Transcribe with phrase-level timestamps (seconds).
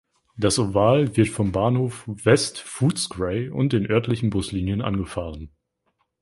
[0.35, 5.51] Das Oval wird vom Bahnhof West Footscray und den örtlichen Buslinien angefahren.